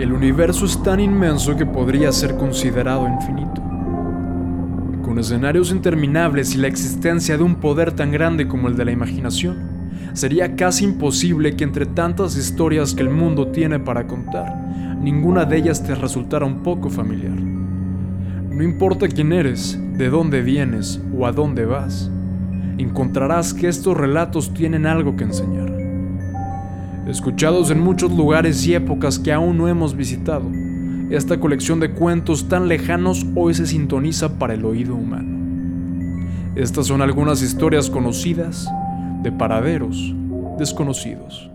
El 0.00 0.14
universo 0.14 0.64
es 0.64 0.82
tan 0.82 0.98
inmenso 0.98 1.54
que 1.56 1.66
podría 1.66 2.10
ser 2.10 2.36
considerado 2.36 3.06
infinito. 3.06 3.60
Con 5.02 5.18
escenarios 5.18 5.70
interminables 5.72 6.54
y 6.54 6.58
la 6.58 6.68
existencia 6.68 7.36
de 7.36 7.42
un 7.42 7.56
poder 7.56 7.92
tan 7.92 8.10
grande 8.10 8.48
como 8.48 8.68
el 8.68 8.76
de 8.76 8.86
la 8.86 8.92
imaginación, 8.92 9.58
sería 10.14 10.56
casi 10.56 10.86
imposible 10.86 11.54
que 11.54 11.64
entre 11.64 11.84
tantas 11.84 12.34
historias 12.38 12.94
que 12.94 13.02
el 13.02 13.10
mundo 13.10 13.48
tiene 13.48 13.78
para 13.78 14.06
contar, 14.06 14.56
ninguna 15.02 15.44
de 15.44 15.58
ellas 15.58 15.84
te 15.84 15.94
resultara 15.94 16.46
un 16.46 16.62
poco 16.62 16.88
familiar. 16.88 17.38
No 17.38 18.62
importa 18.62 19.06
quién 19.06 19.34
eres, 19.34 19.78
de 19.98 20.08
dónde 20.08 20.40
vienes 20.40 20.98
o 21.14 21.26
a 21.26 21.32
dónde 21.32 21.66
vas, 21.66 22.10
encontrarás 22.78 23.52
que 23.52 23.68
estos 23.68 23.94
relatos 23.94 24.54
tienen 24.54 24.86
algo 24.86 25.14
que 25.14 25.24
enseñar 25.24 25.79
escuchados 27.10 27.70
en 27.70 27.80
muchos 27.80 28.12
lugares 28.12 28.64
y 28.66 28.74
épocas 28.74 29.18
que 29.18 29.32
aún 29.32 29.58
no 29.58 29.68
hemos 29.68 29.94
visitado. 29.94 30.50
Esta 31.10 31.40
colección 31.40 31.80
de 31.80 31.90
cuentos 31.90 32.48
tan 32.48 32.68
lejanos 32.68 33.26
hoy 33.34 33.52
se 33.54 33.66
sintoniza 33.66 34.38
para 34.38 34.54
el 34.54 34.64
oído 34.64 34.94
humano. 34.94 35.40
Estas 36.54 36.86
son 36.86 37.02
algunas 37.02 37.42
historias 37.42 37.90
conocidas 37.90 38.68
de 39.22 39.32
paraderos 39.32 40.14
desconocidos. 40.58 41.50